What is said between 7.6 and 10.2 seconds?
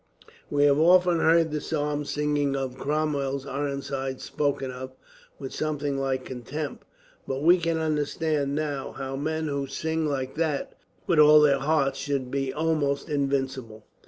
understand, now, how men who sing